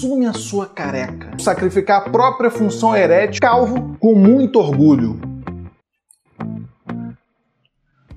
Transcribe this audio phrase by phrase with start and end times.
[0.00, 1.36] assume a sua careca.
[1.38, 5.20] Sacrificar a própria função erétil calvo com muito orgulho.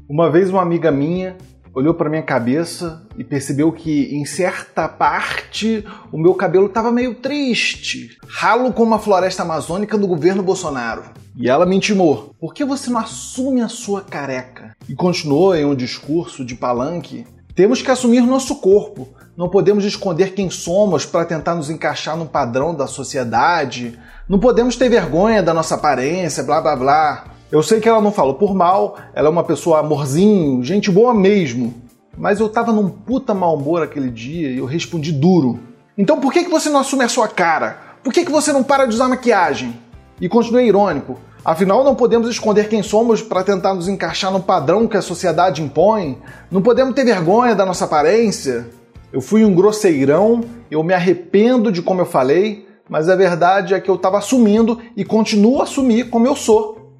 [0.10, 1.36] Uma vez uma amiga minha
[1.76, 7.16] olhou para minha cabeça e percebeu que em certa parte o meu cabelo estava meio
[7.16, 11.04] triste, ralo como a floresta amazônica do governo Bolsonaro.
[11.36, 14.74] E ela me intimou: por que você não assume a sua careca?
[14.88, 19.09] E continuou em um discurso de palanque: temos que assumir nosso corpo.
[19.38, 23.98] Não podemos esconder quem somos para tentar nos encaixar no padrão da sociedade.
[24.27, 27.26] Não podemos ter vergonha da nossa aparência, blá blá blá.
[27.52, 31.13] Eu sei que ela não falou por mal, ela é uma pessoa amorzinho, gente boa
[31.13, 31.73] mesmo.
[32.17, 35.59] Mas eu tava num puta mau humor aquele dia e eu respondi duro.
[35.98, 37.77] Então por que, que você não assume a sua cara?
[38.04, 39.79] Por que, que você não para de usar maquiagem?
[40.20, 41.20] E continuei irônico.
[41.44, 45.62] Afinal, não podemos esconder quem somos para tentar nos encaixar no padrão que a sociedade
[45.62, 46.17] impõe.
[46.49, 48.70] Não podemos ter vergonha da nossa aparência.
[49.12, 53.80] Eu fui um grosseirão, eu me arrependo de como eu falei, mas a verdade é
[53.80, 56.96] que eu estava assumindo e continuo a assumir como eu sou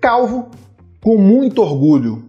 [0.00, 0.48] calvo,
[1.02, 2.24] com muito orgulho.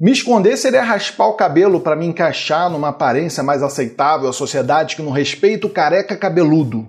[0.00, 4.96] Me esconder seria raspar o cabelo para me encaixar numa aparência mais aceitável à sociedade
[4.96, 6.88] que não respeita o careca cabeludo.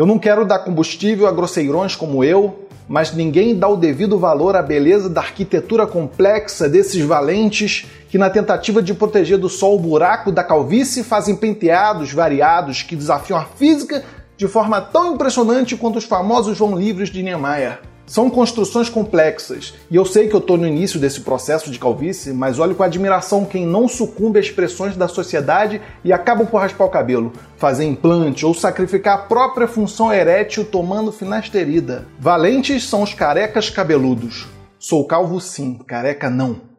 [0.00, 4.56] Eu não quero dar combustível a grosseirões como eu, mas ninguém dá o devido valor
[4.56, 9.78] à beleza da arquitetura complexa desses valentes que, na tentativa de proteger do sol o
[9.78, 14.02] buraco da calvície, fazem penteados variados que desafiam a física
[14.38, 17.89] de forma tão impressionante quanto os famosos João Livres de Niemeyer.
[18.10, 22.32] São construções complexas, e eu sei que eu estou no início desse processo de calvície,
[22.32, 26.86] mas olho com admiração quem não sucumbe às pressões da sociedade e acabam por raspar
[26.86, 32.08] o cabelo, fazer implante ou sacrificar a própria função erétil tomando finasterida.
[32.18, 34.48] Valentes são os carecas cabeludos.
[34.76, 36.69] Sou calvo sim, careca não.